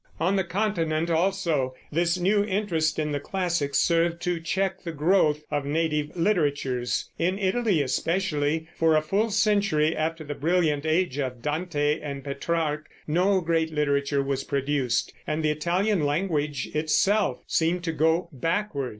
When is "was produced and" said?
14.23-15.43